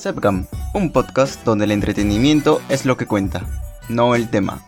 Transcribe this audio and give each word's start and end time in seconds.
Sepcam, 0.00 0.46
un 0.72 0.92
podcast 0.92 1.44
donde 1.44 1.66
el 1.66 1.72
entretenimiento 1.72 2.62
es 2.70 2.86
lo 2.86 2.96
que 2.96 3.04
cuenta, 3.04 3.44
no 3.90 4.14
el 4.14 4.30
tema. 4.30 4.64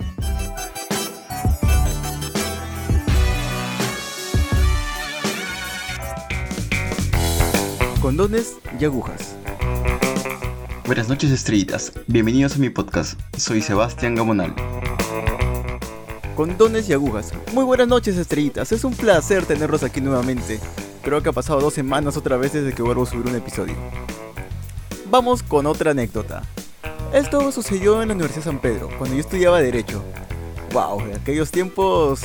Condones 8.03 8.59
y 8.79 8.85
agujas. 8.85 9.35
Buenas 10.85 11.09
noches 11.09 11.31
estrellitas, 11.31 11.95
bienvenidos 12.09 12.57
a 12.57 12.59
mi 12.59 12.69
podcast, 12.69 13.19
soy 13.39 13.63
Sebastián 13.63 14.15
Gamonal. 14.15 14.55
Condones 16.37 16.91
y 16.91 16.93
agujas. 16.93 17.33
Muy 17.55 17.65
buenas 17.65 17.89
noches 17.89 18.19
estrellitas, 18.19 18.71
es 18.71 18.85
un 18.85 18.93
placer 18.93 19.47
tenerlos 19.47 19.83
aquí 19.83 20.03
nuevamente. 20.03 20.61
Creo 21.03 21.23
que 21.23 21.31
ha 21.31 21.33
pasado 21.33 21.59
dos 21.59 21.73
semanas 21.73 22.19
otra 22.19 22.37
vez 22.37 22.53
desde 22.53 22.75
que 22.75 22.83
vuelvo 22.83 23.05
a 23.05 23.07
subir 23.07 23.27
un 23.27 23.37
episodio. 23.37 23.75
Vamos 25.13 25.43
con 25.43 25.67
otra 25.67 25.91
anécdota. 25.91 26.41
Esto 27.13 27.53
sucedió 27.53 28.01
en 28.01 28.09
la 28.09 28.15
Universidad 28.15 28.47
San 28.47 28.59
Pedro, 28.59 28.89
cuando 28.97 29.15
yo 29.15 29.21
estudiaba 29.21 29.61
Derecho. 29.61 30.03
Wow, 30.73 31.03
en 31.03 31.17
aquellos 31.17 31.51
tiempos 31.51 32.23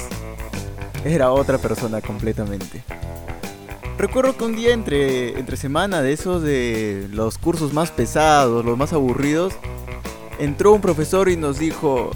era 1.03 1.33
otra 1.33 1.57
persona 1.57 1.99
completamente. 1.99 2.85
Recuerdo 3.97 4.37
que 4.37 4.45
un 4.45 4.55
día 4.55 4.71
entre, 4.71 5.37
entre 5.37 5.57
semana 5.57 6.01
de 6.01 6.13
esos 6.13 6.41
de 6.43 7.09
los 7.11 7.37
cursos 7.37 7.73
más 7.73 7.91
pesados, 7.91 8.63
los 8.63 8.77
más 8.77 8.93
aburridos, 8.93 9.53
entró 10.39 10.71
un 10.71 10.79
profesor 10.79 11.27
y 11.27 11.35
nos 11.35 11.59
dijo, 11.59 12.11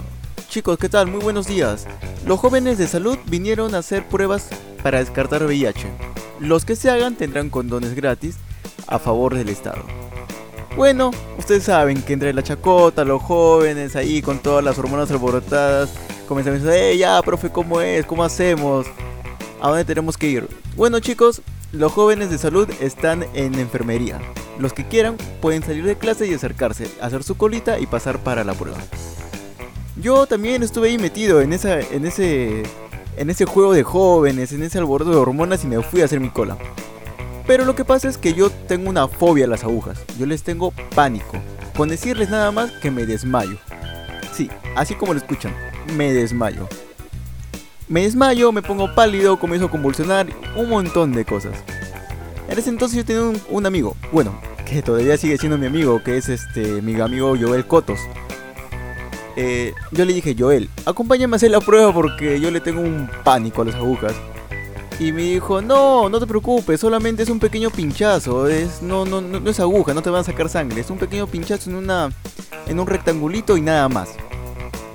chicos, 0.48 0.78
¿qué 0.78 0.88
tal? 0.88 1.08
Muy 1.08 1.20
buenos 1.20 1.48
días. 1.48 1.86
Los 2.26 2.40
jóvenes 2.40 2.78
de 2.78 2.88
salud 2.88 3.18
vinieron 3.26 3.76
a 3.76 3.80
hacer 3.80 4.08
pruebas 4.08 4.48
para 4.82 5.00
descartar 5.00 5.44
VIH. 5.44 5.90
Los 6.40 6.64
que 6.64 6.78
se 6.78 6.90
hagan 6.90 7.16
tendrán 7.16 7.50
condones 7.50 7.94
gratis 7.94 8.38
a 8.88 9.00
favor 9.00 9.36
del 9.36 9.50
Estado. 9.50 9.84
Bueno, 10.76 11.12
ustedes 11.38 11.64
saben 11.64 12.02
que 12.02 12.14
entre 12.14 12.34
la 12.34 12.44
chacota, 12.44 13.04
los 13.04 13.22
jóvenes 13.22 13.96
ahí 13.98 14.22
con 14.22 14.40
todas 14.40 14.64
las 14.64 14.78
hormonas 14.78 15.12
alborotadas, 15.12 15.90
comienzan 16.28 16.54
a 16.54 16.58
decir, 16.58 16.72
eh, 16.72 16.98
ya, 16.98 17.22
profe, 17.22 17.50
¿cómo 17.50 17.82
es? 17.82 18.06
¿Cómo 18.06 18.24
hacemos? 18.24 18.88
¿A 19.62 19.68
dónde 19.68 19.84
tenemos 19.84 20.18
que 20.18 20.28
ir? 20.28 20.48
Bueno, 20.78 21.02
chicos, 21.02 21.42
los 21.74 21.92
jóvenes 21.92 22.30
de 22.30 22.38
salud 22.38 22.70
están 22.80 23.26
en 23.34 23.56
enfermería. 23.60 24.20
Los 24.60 24.72
que 24.72 24.88
quieran 24.88 25.18
pueden 25.42 25.62
salir 25.62 25.84
de 25.84 25.98
clase 25.98 26.26
y 26.26 26.34
acercarse, 26.34 26.88
hacer 27.02 27.24
su 27.24 27.36
colita 27.36 27.78
y 27.78 27.86
pasar 27.86 28.20
para 28.20 28.46
la 28.46 28.54
prueba. 28.54 28.80
Yo 29.98 30.26
también 30.26 30.64
estuve 30.64 30.88
ahí 30.88 30.98
metido 30.98 31.42
en, 31.42 31.52
esa, 31.52 31.82
en, 31.82 32.06
ese, 32.06 32.64
en 33.18 33.30
ese 33.30 33.46
juego 33.46 33.74
de 33.74 33.84
jóvenes, 33.84 34.54
en 34.54 34.64
ese 34.64 34.78
alboroto 34.78 35.12
de 35.12 35.18
hormonas 35.18 35.66
y 35.66 35.68
me 35.68 35.82
fui 35.84 36.02
a 36.02 36.06
hacer 36.06 36.22
mi 36.22 36.30
cola. 36.30 36.58
Pero 37.52 37.66
lo 37.66 37.76
que 37.76 37.84
pasa 37.84 38.08
es 38.08 38.18
que 38.18 38.34
yo 38.34 38.50
tengo 38.50 38.90
una 38.90 39.10
fobia 39.10 39.44
a 39.44 39.48
las 39.50 39.66
agujas. 39.66 40.02
Yo 40.18 40.26
les 40.26 40.42
tengo 40.42 40.72
pánico. 40.96 41.34
Con 41.76 41.90
decirles 41.90 42.30
nada 42.30 42.50
más 42.50 42.72
que 42.72 42.90
me 42.90 43.06
desmayo. 43.06 43.58
Sí, 44.32 44.50
así 44.74 44.96
como 44.96 45.14
lo 45.14 45.20
escuchan, 45.20 45.54
me 45.98 46.14
desmayo. 46.14 46.70
Me 47.90 48.04
desmayo, 48.04 48.54
me 48.54 48.62
pongo 48.62 48.96
pálido, 48.96 49.38
comienzo 49.38 49.66
a 49.66 49.70
convulsionar, 49.70 50.28
un 50.56 50.70
montón 50.70 51.12
de 51.12 51.26
cosas. 51.26 51.58
En 52.48 52.58
ese 52.58 52.70
entonces 52.70 52.96
yo 52.96 53.04
tenía 53.04 53.42
un, 53.50 53.66
amigo, 53.66 53.98
bueno, 54.14 54.34
que 54.66 54.82
todavía 54.82 55.18
sigue 55.18 55.38
siendo 55.38 55.58
mi 55.58 55.66
amigo, 55.66 56.02
que 56.02 56.16
es 56.16 56.30
este 56.30 56.82
mi 56.82 57.02
amigo 57.02 57.36
Joel 57.38 57.68
Cotos. 57.68 58.00
Eh, 59.36 59.74
yo 59.92 60.06
le 60.06 60.14
dije, 60.14 60.38
Joel, 60.40 60.70
acompáñame 60.86 61.36
a 61.36 61.36
hacer 61.36 61.52
la 61.52 61.60
prueba 61.60 61.94
porque 61.94 62.40
yo 62.40 62.50
le 62.50 62.62
tengo 62.62 62.80
un 62.80 63.10
pánico 63.26 63.62
a 63.62 63.66
las 63.66 63.76
agujas. 63.76 64.14
Y 65.02 65.12
me 65.14 65.24
dijo, 65.24 65.64
no, 65.64 66.10
no 66.10 66.20
te 66.20 66.28
preocupes, 66.28 66.80
solamente 66.80 67.24
es 67.24 67.30
un 67.32 67.40
pequeño 67.40 67.72
pinchazo, 67.72 68.48
es, 68.48 68.84
no, 68.84 69.04
no, 69.04 69.20
no, 69.20 69.50
es 69.50 69.60
aguja, 69.60 69.96
no 69.96 70.04
te 70.04 70.12
van 70.12 70.22
a 70.22 70.24
sacar 70.24 70.48
sangre, 70.48 70.80
es 70.80 70.92
un 70.92 71.00
pequeño 71.00 71.26
pinchazo 71.26 71.72
en, 71.72 71.78
una, 71.78 72.12
en 72.68 72.80
un 72.80 72.86
rectangulito 72.86 73.58
y 73.58 73.62
nada 73.62 73.90
más. 73.90 74.10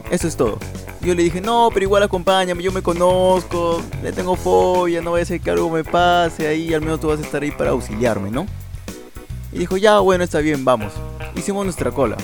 Eso 0.08 0.28
es 0.28 0.36
todo. 0.36 0.60
Yo 1.00 1.12
le 1.12 1.24
dije, 1.24 1.40
no, 1.40 1.70
pero 1.74 1.86
igual 1.86 2.04
acompáñame, 2.04 2.62
yo 2.62 2.70
me 2.70 2.82
conozco, 2.82 3.82
le 4.00 4.12
tengo 4.12 4.36
fobia, 4.36 5.02
no 5.02 5.10
voy 5.10 5.22
a 5.22 5.24
ser 5.24 5.40
que 5.40 5.50
algo 5.50 5.68
me 5.70 5.82
pase 5.82 6.46
ahí, 6.46 6.72
al 6.72 6.82
menos 6.82 7.00
tú 7.00 7.08
vas 7.08 7.18
a 7.18 7.22
estar 7.22 7.42
ahí 7.42 7.50
para 7.50 7.70
auxiliarme, 7.70 8.30
¿no? 8.30 8.46
Y 9.50 9.58
dijo, 9.58 9.76
ya, 9.76 9.98
bueno, 9.98 10.22
está 10.22 10.38
bien, 10.38 10.64
vamos. 10.64 10.92
Hicimos 11.34 11.64
nuestra 11.64 11.90
cola. 11.90 12.16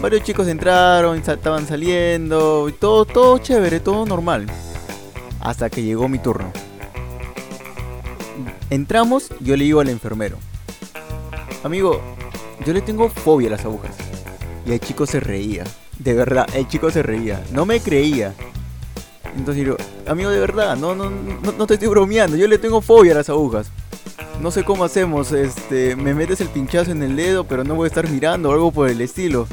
Varios 0.00 0.22
chicos 0.22 0.48
entraron, 0.48 1.18
estaban 1.18 1.66
saliendo, 1.66 2.70
y 2.70 2.72
todo, 2.72 3.04
todo 3.04 3.36
chévere, 3.36 3.80
todo 3.80 4.06
normal. 4.06 4.46
Hasta 5.40 5.68
que 5.68 5.82
llegó 5.82 6.08
mi 6.08 6.18
turno. 6.18 6.50
Entramos, 8.70 9.30
yo 9.40 9.56
le 9.56 9.64
digo 9.64 9.80
al 9.80 9.88
enfermero, 9.88 10.38
amigo, 11.62 12.00
yo 12.64 12.72
le 12.72 12.80
tengo 12.80 13.08
fobia 13.08 13.48
a 13.48 13.52
las 13.52 13.64
agujas. 13.64 13.94
Y 14.66 14.72
el 14.72 14.80
chico 14.80 15.06
se 15.06 15.20
reía. 15.20 15.64
De 15.98 16.14
verdad, 16.14 16.46
el 16.54 16.66
chico 16.66 16.90
se 16.90 17.02
reía. 17.02 17.42
No 17.52 17.64
me 17.64 17.80
creía. 17.80 18.34
Entonces 19.36 19.64
digo, 19.64 19.76
amigo, 20.06 20.30
de 20.30 20.40
verdad, 20.40 20.76
no, 20.76 20.94
no, 20.94 21.10
no, 21.10 21.52
no 21.52 21.66
te 21.66 21.74
estoy 21.74 21.88
bromeando. 21.88 22.36
Yo 22.36 22.48
le 22.48 22.58
tengo 22.58 22.80
fobia 22.80 23.12
a 23.12 23.16
las 23.16 23.28
agujas. 23.28 23.70
No 24.40 24.50
sé 24.50 24.64
cómo 24.64 24.84
hacemos, 24.84 25.32
este, 25.32 25.96
me 25.96 26.14
metes 26.14 26.40
el 26.40 26.48
pinchazo 26.48 26.90
en 26.90 27.02
el 27.02 27.16
dedo, 27.16 27.44
pero 27.44 27.64
no 27.64 27.74
voy 27.74 27.84
a 27.84 27.88
estar 27.88 28.08
mirando 28.08 28.50
o 28.50 28.52
algo 28.52 28.72
por 28.72 28.88
el 28.88 29.00
estilo. 29.00 29.46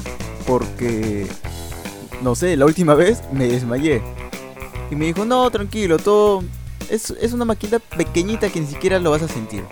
Porque, 0.46 1.26
no 2.22 2.34
sé, 2.34 2.56
la 2.56 2.66
última 2.66 2.94
vez 2.94 3.22
me 3.32 3.46
desmayé. 3.46 4.02
Y 4.90 4.96
me 4.96 5.06
dijo, 5.06 5.24
no, 5.24 5.50
tranquilo, 5.50 5.98
todo... 5.98 6.42
Es, 6.90 7.10
es 7.10 7.32
una 7.32 7.44
maquinita 7.44 7.78
pequeñita 7.78 8.48
que 8.50 8.60
ni 8.60 8.66
siquiera 8.66 8.98
lo 8.98 9.10
vas 9.10 9.22
a 9.22 9.28
sentir. 9.28 9.64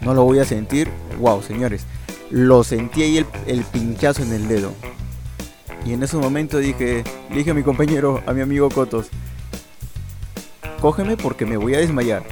No 0.00 0.14
lo 0.14 0.24
voy 0.24 0.38
a 0.38 0.44
sentir. 0.44 0.88
Wow, 1.18 1.42
señores. 1.42 1.86
Lo 2.30 2.64
sentí 2.64 3.02
ahí 3.02 3.18
el, 3.18 3.26
el 3.46 3.62
pinchazo 3.64 4.22
en 4.22 4.32
el 4.32 4.48
dedo. 4.48 4.72
Y 5.84 5.92
en 5.92 6.02
ese 6.02 6.16
momento 6.16 6.58
dije, 6.58 7.04
dije 7.30 7.50
a 7.50 7.54
mi 7.54 7.62
compañero, 7.62 8.22
a 8.26 8.32
mi 8.32 8.40
amigo 8.40 8.68
Cotos, 8.70 9.08
cógeme 10.80 11.16
porque 11.16 11.44
me 11.44 11.56
voy 11.56 11.74
a 11.74 11.78
desmayar. 11.78 12.22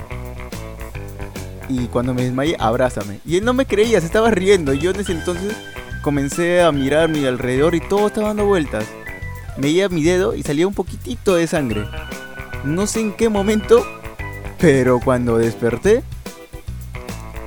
Y 1.69 1.87
cuando 1.87 2.15
me 2.15 2.23
desmayé, 2.23 2.57
abrázame. 2.59 3.21
Y 3.25 3.37
él 3.37 3.45
no 3.45 3.53
me 3.55 3.67
creía, 3.67 4.01
se 4.01 4.07
estaba 4.07 4.31
riendo. 4.31 4.73
Y 4.73 4.79
yo 4.79 4.91
ese 4.91 5.13
entonces 5.13 5.57
comencé 6.03 6.63
a 6.63 6.73
mirar 6.73 7.09
mi 7.09 7.25
alrededor 7.27 7.75
y 7.75 7.81
todo 7.81 8.09
estaba 8.09 8.29
dando 8.29 8.47
vueltas. 8.47 8.85
Veía 9.57 9.89
mi 9.89 10.03
dedo 10.03 10.35
y 10.35 10.43
salía 10.43 10.67
un 10.67 10.75
poquitito 10.75 11.35
de 11.35 11.47
sangre. 11.47 11.85
No 12.65 12.87
sé 12.87 13.01
en 13.01 13.13
qué 13.13 13.29
momento, 13.29 13.85
pero 14.59 15.01
cuando 15.01 15.39
desperté, 15.39 16.03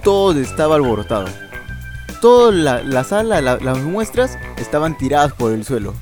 todo 0.03 0.39
estaba 0.39 0.75
alborotado 0.75 1.27
toda 2.23 2.53
la, 2.53 3.03
sala, 3.03 3.41
las 3.41 3.79
muestras, 3.79 4.39
estaban 4.55 4.97
tiradas 4.97 5.33
por 5.33 5.51
el 5.51 5.65
suelo. 5.65 5.93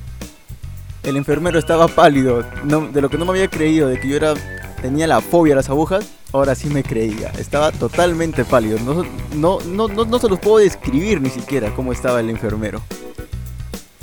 El 1.02 1.16
enfermero 1.16 1.58
estaba 1.58 1.88
pálido, 1.88 2.44
de 2.62 3.00
lo 3.00 3.10
que 3.10 3.18
no 3.18 3.24
me 3.24 3.32
había 3.32 3.48
creído, 3.48 3.88
de 3.88 3.98
que 3.98 4.06
yo 4.06 4.18
era, 4.18 4.34
tenía 4.80 5.08
la 5.08 5.20
fobia 5.20 5.54
a 5.54 5.56
las 5.56 5.68
agujas, 5.68 6.12
ahora 6.32 6.54
sí 6.54 6.68
me 6.68 6.84
creía. 6.84 7.32
Estaba 7.40 7.72
totalmente 7.72 8.44
pálido, 8.44 8.78
no, 8.78 9.04
no, 9.34 9.58
no, 9.66 9.88
no, 9.88 10.18
se 10.20 10.28
los 10.28 10.38
puedo 10.38 10.58
describir 10.58 11.20
ni 11.20 11.28
siquiera 11.28 11.74
cómo 11.74 11.90
estaba 11.90 12.20
el 12.20 12.30
enfermero. 12.30 12.80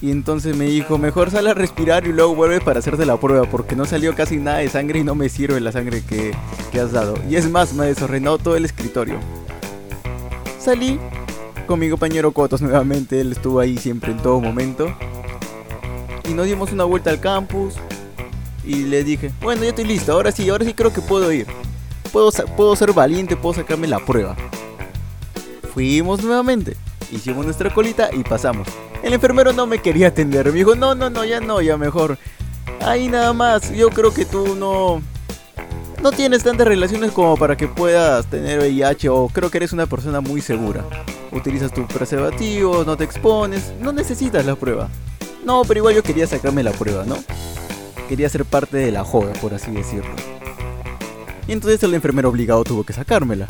Y 0.02 0.12
entonces 0.12 0.56
me 0.56 0.66
dijo, 0.66 0.98
mejor 0.98 1.30
sale 1.30 1.50
a 1.50 1.54
respirar 1.54 2.08
y 2.08 2.14
luego 2.14 2.34
vuelve 2.34 2.62
para 2.62 2.80
hacerte 2.80 3.06
la 3.06 3.18
prueba, 3.18 3.46
porque 3.50 3.76
no 3.76 3.86
salió 3.86 4.16
casi 4.16 4.38
nada 4.38 4.60
de 4.60 4.70
sangre 4.70 5.00
y 5.00 5.04
no 5.04 5.14
me 5.14 5.28
sirve 5.28 5.60
la 5.60 5.74
sangre 5.74 6.02
que, 6.04 6.32
que 6.72 6.80
has 6.80 6.94
dado. 6.94 7.16
Y 7.30 7.36
es 7.36 7.50
más, 7.50 7.74
me 7.74 7.86
desordenó 7.86 8.38
todo 8.38 8.56
el 8.56 8.64
escritorio. 8.64 9.20
Salí 10.58 11.00
con 11.68 11.80
mi 11.80 11.90
compañero 11.90 12.32
Cotos 12.32 12.62
nuevamente, 12.62 13.20
él 13.20 13.34
estuvo 13.34 13.59
ahí 13.59 13.78
siempre 13.78 14.12
en 14.12 14.18
todo 14.20 14.40
momento. 14.40 14.94
Y 16.30 16.34
nos 16.34 16.46
dimos 16.46 16.72
una 16.72 16.86
vuelta 16.86 17.09
al 17.09 17.20
campus 17.20 17.76
y 18.64 18.84
le 18.86 19.04
dije, 19.04 19.32
bueno, 19.42 19.64
ya 19.64 19.70
estoy 19.70 19.86
listo, 19.86 20.14
ahora 20.14 20.32
sí, 20.32 20.50
ahora 20.50 20.64
sí 20.64 20.74
creo 20.74 20.94
que 20.94 21.02
puedo 21.02 21.32
ir. 21.32 21.46
Puedo, 22.14 22.32
puedo 22.56 22.76
ser 22.76 22.94
valiente, 22.94 23.36
puedo 23.36 23.56
sacarme 23.56 23.88
la 23.88 24.00
prueba. 24.00 24.36
Fuimos 25.73 26.23
nuevamente, 26.23 26.78
hicimos 27.12 27.46
nuestra 27.46 27.73
colita 27.73 28.09
y 28.14 28.23
pasamos. 28.23 28.68
El 29.03 29.13
enfermero 29.13 29.53
no 29.53 29.66
me 29.66 29.79
quería 29.79 30.07
atender, 30.07 30.47
me 30.47 30.59
dijo, 30.59 30.75
no, 30.75 30.93
no, 30.96 31.09
no, 31.09 31.23
ya 31.23 31.40
no, 31.40 31.61
ya 31.61 31.78
mejor. 31.78 32.17
Ahí 32.81 33.07
nada 33.07 33.34
más, 33.34 33.72
yo 33.72 33.90
creo 33.90 34.13
que 34.13 34.25
tú 34.25 34.55
no, 34.55 35.01
no 36.01 36.11
tienes 36.11 36.43
tantas 36.43 36.67
relaciones 36.67 37.11
como 37.11 37.35
para 37.35 37.57
que 37.57 37.67
puedas 37.67 38.25
tener 38.28 38.59
VIH 38.59 39.09
o 39.09 39.28
creo 39.28 39.49
que 39.49 39.57
eres 39.57 39.73
una 39.73 39.85
persona 39.85 40.22
muy 40.22 40.41
segura. 40.41 40.85
Utilizas 41.31 41.73
tu 41.73 41.85
preservativo, 41.87 42.84
no 42.85 42.97
te 42.97 43.03
expones, 43.03 43.73
no 43.79 43.91
necesitas 43.91 44.46
la 44.46 44.55
prueba. 44.55 44.90
No, 45.43 45.63
pero 45.63 45.79
igual 45.79 45.96
yo 45.96 46.03
quería 46.03 46.28
sacarme 46.28 46.63
la 46.63 46.72
prueba, 46.72 47.05
¿no? 47.05 47.17
Quería 48.07 48.29
ser 48.29 48.46
parte 48.46 48.78
de 48.78 48.91
la 48.91 49.03
joda, 49.03 49.34
por 49.34 49.53
así 49.53 49.72
decirlo. 49.72 50.11
Y 51.47 51.51
entonces 51.51 51.81
el 51.84 51.93
enfermero 51.93 52.29
obligado 52.29 52.63
tuvo 52.63 52.84
que 52.84 52.93
sacármela. 52.93 53.47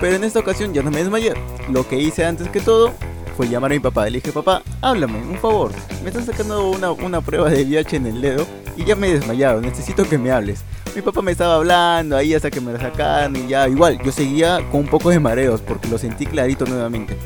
Pero 0.00 0.16
en 0.16 0.24
esta 0.24 0.40
ocasión 0.40 0.72
ya 0.72 0.82
no 0.82 0.90
me 0.90 0.98
desmayé. 0.98 1.34
Lo 1.68 1.86
que 1.86 1.98
hice 1.98 2.24
antes 2.24 2.48
que 2.48 2.60
todo 2.60 2.92
fue 3.38 3.48
llamar 3.48 3.70
a 3.70 3.74
mi 3.74 3.78
papá. 3.78 4.06
Le 4.06 4.18
dije, 4.18 4.32
papá, 4.32 4.62
háblame, 4.80 5.22
un 5.22 5.38
favor. 5.38 5.70
Me 6.02 6.08
están 6.08 6.26
sacando 6.26 6.70
una, 6.70 6.90
una 6.90 7.20
prueba 7.20 7.48
de 7.48 7.62
VIH 7.62 7.94
en 7.94 8.06
el 8.06 8.20
dedo 8.20 8.44
y 8.76 8.84
ya 8.84 8.96
me 8.96 9.10
he 9.10 9.14
desmayado. 9.14 9.60
Necesito 9.60 10.08
que 10.08 10.18
me 10.18 10.32
hables. 10.32 10.64
Mi 10.96 11.02
papá 11.02 11.22
me 11.22 11.30
estaba 11.30 11.54
hablando 11.54 12.16
ahí 12.16 12.34
hasta 12.34 12.50
que 12.50 12.60
me 12.60 12.72
la 12.72 12.80
sacaron 12.80 13.36
y 13.36 13.46
ya, 13.46 13.68
igual, 13.68 13.96
yo 14.02 14.10
seguía 14.10 14.58
con 14.72 14.80
un 14.80 14.88
poco 14.88 15.10
de 15.10 15.20
mareos 15.20 15.60
porque 15.60 15.86
lo 15.86 15.98
sentí 15.98 16.26
clarito 16.26 16.66
nuevamente. 16.66 17.16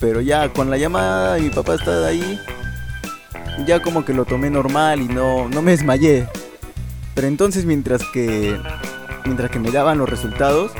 Pero 0.00 0.20
ya 0.20 0.52
con 0.52 0.68
la 0.68 0.78
llamada 0.78 1.38
y 1.38 1.42
mi 1.42 1.50
papá 1.50 1.76
está 1.76 2.08
ahí, 2.08 2.40
ya 3.64 3.80
como 3.80 4.04
que 4.04 4.12
lo 4.12 4.24
tomé 4.24 4.50
normal 4.50 5.00
y 5.00 5.06
no, 5.06 5.48
no 5.48 5.62
me 5.62 5.70
desmayé. 5.70 6.26
Pero 7.14 7.28
entonces 7.28 7.66
mientras 7.66 8.02
que 8.12 8.58
mientras 9.24 9.48
que 9.48 9.60
me 9.60 9.70
daban 9.70 9.98
los 9.98 10.08
resultados, 10.08 10.72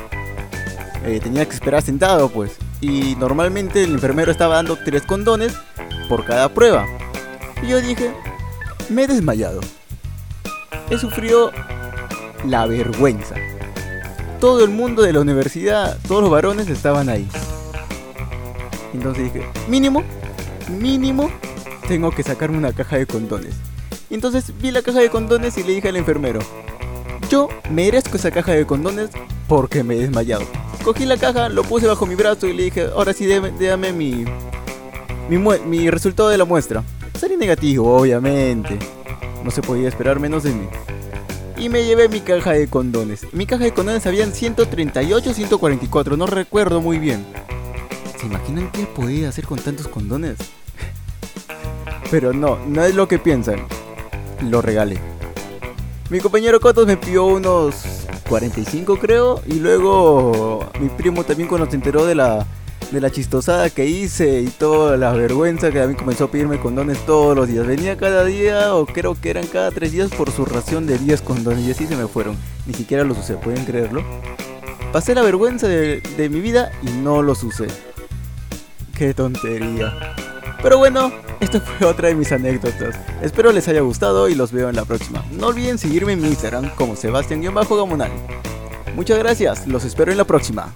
eh, 1.05 1.21
tenía 1.23 1.45
que 1.45 1.53
esperar 1.53 1.81
sentado 1.81 2.27
pues. 2.27 2.57
Y 2.83 3.15
normalmente 3.15 3.81
el 3.81 3.93
enfermero 3.93 4.29
estaba 4.29 4.55
dando 4.55 4.75
tres 4.75 5.03
condones 5.03 5.53
por 6.09 6.25
cada 6.25 6.49
prueba. 6.53 6.85
Y 7.61 7.67
yo 7.67 7.79
dije, 7.79 8.11
me 8.89 9.03
he 9.03 9.07
desmayado. 9.07 9.61
He 10.89 10.97
sufrido 10.97 11.53
la 12.45 12.65
vergüenza. 12.65 13.35
Todo 14.41 14.65
el 14.65 14.69
mundo 14.69 15.01
de 15.01 15.13
la 15.13 15.21
universidad, 15.21 15.97
todos 16.09 16.23
los 16.23 16.29
varones 16.29 16.67
estaban 16.67 17.07
ahí. 17.07 17.25
Entonces 18.93 19.31
dije, 19.31 19.47
mínimo, 19.69 20.03
mínimo, 20.67 21.31
tengo 21.87 22.11
que 22.11 22.23
sacarme 22.23 22.57
una 22.57 22.73
caja 22.73 22.97
de 22.97 23.07
condones. 23.07 23.55
Entonces 24.09 24.51
vi 24.59 24.71
la 24.71 24.81
caja 24.81 24.99
de 24.99 25.09
condones 25.09 25.57
y 25.57 25.63
le 25.63 25.71
dije 25.71 25.87
al 25.87 25.95
enfermero, 25.95 26.41
yo 27.29 27.47
merezco 27.71 28.17
esa 28.17 28.31
caja 28.31 28.51
de 28.51 28.65
condones 28.65 29.09
porque 29.47 29.85
me 29.85 29.95
he 29.95 29.99
desmayado. 29.99 30.43
Cogí 30.83 31.05
la 31.05 31.15
caja, 31.15 31.47
lo 31.47 31.63
puse 31.63 31.87
bajo 31.87 32.05
mi 32.05 32.15
brazo 32.15 32.45
y 32.45 32.51
le 32.51 32.63
dije, 32.63 32.89
ahora 32.93 33.13
sí, 33.13 33.25
déjame 33.25 33.93
mi, 33.93 34.25
mi, 35.29 35.89
resultado 35.89 36.27
de 36.27 36.37
la 36.37 36.43
muestra. 36.43 36.83
Sería 37.17 37.37
negativo, 37.37 37.95
obviamente. 37.95 38.77
No 39.45 39.49
se 39.49 39.61
podía 39.61 39.87
esperar 39.87 40.19
menos 40.19 40.43
de 40.43 40.51
mí. 40.51 40.67
Y 41.55 41.69
me 41.69 41.85
llevé 41.85 42.09
mi 42.09 42.19
caja 42.19 42.51
de 42.51 42.67
condones. 42.67 43.25
Mi 43.31 43.45
caja 43.45 43.63
de 43.63 43.73
condones 43.73 44.05
habían 44.07 44.33
138, 44.33 45.33
144, 45.33 46.17
no 46.17 46.27
recuerdo 46.27 46.81
muy 46.81 46.99
bien. 46.99 47.25
¿Se 48.19 48.25
imaginan 48.25 48.69
qué 48.71 48.85
podía 48.85 49.29
hacer 49.29 49.45
con 49.45 49.59
tantos 49.59 49.87
condones? 49.87 50.35
Pero 52.11 52.33
no, 52.33 52.57
no 52.67 52.83
es 52.83 52.93
lo 52.93 53.07
que 53.07 53.19
piensan. 53.19 53.65
Lo 54.41 54.61
regalé. 54.61 54.99
Mi 56.09 56.19
compañero 56.19 56.59
Cotos 56.59 56.85
me 56.85 56.97
pidió 56.97 57.25
unos 57.25 57.92
45 58.23 58.97
creo. 58.99 59.41
Y 59.47 59.55
luego 59.55 60.65
mi 60.79 60.89
primo 60.89 61.23
también 61.23 61.49
cuando 61.49 61.69
se 61.69 61.75
enteró 61.75 62.05
de 62.05 62.15
la, 62.15 62.45
de 62.91 63.01
la 63.01 63.09
chistosada 63.09 63.69
que 63.69 63.85
hice 63.85 64.41
y 64.41 64.47
toda 64.47 64.97
la 64.97 65.11
vergüenza 65.13 65.71
que 65.71 65.81
a 65.81 65.87
mí 65.87 65.95
comenzó 65.95 66.25
a 66.25 66.31
pedirme 66.31 66.59
condones 66.59 66.97
todos 67.05 67.35
los 67.35 67.47
días. 67.47 67.65
Venía 67.65 67.97
cada 67.97 68.25
día 68.25 68.75
o 68.75 68.85
creo 68.85 69.15
que 69.19 69.29
eran 69.29 69.47
cada 69.47 69.71
3 69.71 69.91
días 69.91 70.09
por 70.11 70.31
su 70.31 70.45
ración 70.45 70.85
de 70.87 70.97
10 70.97 71.21
condones 71.21 71.65
y 71.65 71.71
así 71.71 71.87
se 71.87 71.95
me 71.95 72.07
fueron. 72.07 72.37
Ni 72.65 72.73
siquiera 72.73 73.03
los 73.03 73.17
usé, 73.17 73.35
¿pueden 73.35 73.65
creerlo? 73.65 74.03
Pasé 74.91 75.15
la 75.15 75.23
vergüenza 75.23 75.67
de, 75.67 76.01
de 76.17 76.29
mi 76.29 76.39
vida 76.39 76.71
y 76.83 76.91
no 76.91 77.21
los 77.21 77.43
usé. 77.43 77.67
Qué 78.95 79.13
tontería. 79.13 80.15
Pero 80.63 80.77
bueno, 80.77 81.11
esta 81.41 81.59
fue 81.59 81.85
otra 81.85 82.07
de 82.07 82.15
mis 82.15 82.31
anécdotas. 82.31 82.95
Espero 83.21 83.51
les 83.51 83.67
haya 83.67 83.81
gustado 83.81 84.29
y 84.29 84.35
los 84.35 84.53
veo 84.53 84.69
en 84.69 84.77
la 84.77 84.85
próxima. 84.85 85.21
No 85.31 85.47
olviden 85.47 85.77
seguirme 85.77 86.13
en 86.13 86.21
mi 86.21 86.29
Instagram 86.29 86.69
como 86.75 86.95
Sebastián-Gamonal. 86.95 88.11
Muchas 88.95 89.19
gracias, 89.19 89.67
los 89.67 89.83
espero 89.83 90.13
en 90.13 90.17
la 90.17 90.23
próxima. 90.23 90.73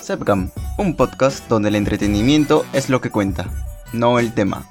Sepcam, 0.00 0.50
un 0.76 0.96
podcast 0.96 1.48
donde 1.48 1.68
el 1.68 1.76
entretenimiento 1.76 2.66
es 2.72 2.90
lo 2.90 3.00
que 3.00 3.10
cuenta, 3.10 3.46
no 3.92 4.18
el 4.18 4.34
tema. 4.34 4.68